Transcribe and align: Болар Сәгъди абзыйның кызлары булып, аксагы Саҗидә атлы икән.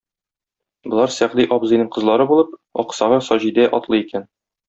Болар 0.93 1.11
Сәгъди 1.15 1.45
абзыйның 1.57 1.91
кызлары 1.97 2.27
булып, 2.33 2.57
аксагы 2.85 3.23
Саҗидә 3.29 3.67
атлы 3.81 4.03
икән. 4.07 4.27